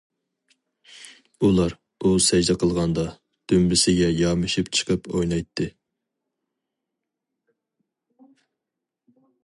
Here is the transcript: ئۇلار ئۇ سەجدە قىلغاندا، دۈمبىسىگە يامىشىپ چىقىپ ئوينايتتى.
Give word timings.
ئۇلار 1.47 1.75
ئۇ 2.03 2.13
سەجدە 2.29 2.55
قىلغاندا، 2.63 3.03
دۈمبىسىگە 3.53 4.09
يامىشىپ 4.23 4.73
چىقىپ 4.79 5.13
ئوينايتتى. 5.13 5.71